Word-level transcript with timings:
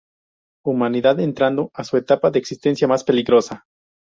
Humanidad 0.65 1.19
entrando 1.19 1.69
a 1.75 1.83
su 1.83 1.95
etapa 1.95 2.31
de 2.31 2.39
existencia 2.39 2.87
más 2.87 3.03
peligrosa. 3.03 3.67